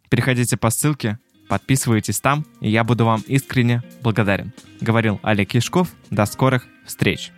Переходите 0.09 0.57
по 0.57 0.69
ссылке, 0.69 1.19
подписывайтесь 1.47 2.19
там, 2.19 2.45
и 2.61 2.69
я 2.69 2.83
буду 2.83 3.05
вам 3.05 3.23
искренне 3.27 3.83
благодарен. 4.01 4.53
Говорил 4.81 5.19
Олег 5.23 5.53
Яшков. 5.53 5.89
До 6.09 6.25
скорых 6.25 6.67
встреч! 6.85 7.31